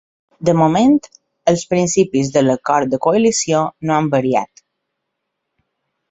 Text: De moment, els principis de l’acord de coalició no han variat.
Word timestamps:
De 0.47 0.53
moment, 0.59 0.93
els 1.51 1.65
principis 1.73 2.31
de 2.37 2.41
l’acord 2.45 2.91
de 2.93 2.99
coalició 3.07 3.59
no 3.91 3.97
han 3.99 4.09
variat. 4.17 4.65